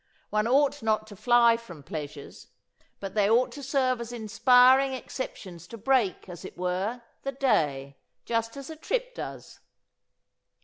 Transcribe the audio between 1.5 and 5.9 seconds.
from pleasures. But they ought to serve as inspiring exceptions to